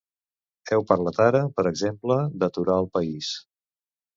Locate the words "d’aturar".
2.45-2.79